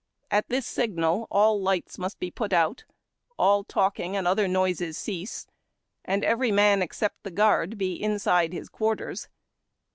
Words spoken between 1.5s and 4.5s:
lights must be put out, all talking and other